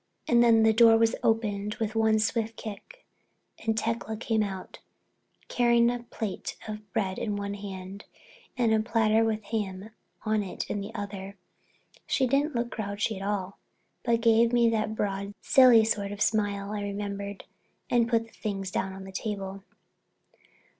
And 0.27 0.43
then 0.43 0.63
the 0.63 0.73
door 0.73 0.97
was 0.97 1.15
opened 1.21 1.75
with 1.75 1.93
one 1.93 2.17
swift 2.17 2.57
kick 2.57 3.05
and 3.63 3.77
Tecla 3.77 4.17
came 4.17 4.41
in, 4.41 4.67
carrying 5.47 5.91
a 5.91 5.99
plate 6.01 6.57
of 6.67 6.91
bread 6.91 7.19
in 7.19 7.35
one 7.35 7.53
hand 7.53 8.05
and 8.57 8.73
a 8.73 8.79
platter 8.79 9.23
with 9.23 9.43
ham 9.43 9.91
on 10.25 10.41
it 10.41 10.67
in 10.71 10.81
the 10.81 10.91
other. 10.95 11.37
She 12.07 12.25
didn't 12.25 12.55
look 12.55 12.71
grouchy 12.71 13.19
at 13.19 13.21
all, 13.27 13.59
but 14.03 14.21
gave 14.21 14.51
me 14.51 14.71
that 14.71 14.95
broad, 14.95 15.35
silly 15.39 15.85
sort 15.85 16.11
of 16.11 16.19
smile 16.19 16.71
I 16.71 16.81
remembered 16.81 17.43
and 17.87 18.09
put 18.09 18.23
the 18.25 18.33
things 18.33 18.71
down 18.71 18.93
on 18.93 19.03
the 19.03 19.11
table! 19.11 19.61